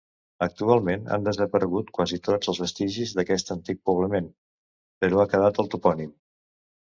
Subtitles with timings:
[0.43, 4.31] Actualment han desaparegut quasi tots els vestigis d'aquest antic poblament,
[5.05, 6.11] però ha quedat el topònim.